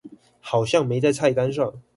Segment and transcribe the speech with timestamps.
[0.39, 1.79] 好像沒在菜單上